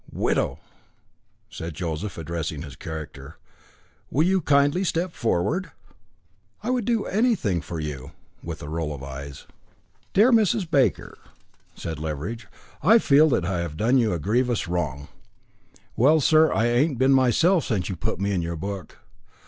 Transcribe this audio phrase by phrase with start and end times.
[0.11, 0.57] "Widow!"
[1.47, 3.37] said Joseph, addressing his character,
[4.09, 5.69] "will you kindly step forward?"
[6.63, 8.11] "I would do anything for you,"
[8.41, 9.45] with a roll of the eyes.
[10.13, 10.67] "Dear Mrs.
[10.67, 11.19] Baker,"
[11.75, 12.47] said Leveridge,
[12.81, 15.07] "I feel that I have done you a grievous wrong."
[15.95, 18.97] "Well, sir, I ain't been myself since you put me into your book."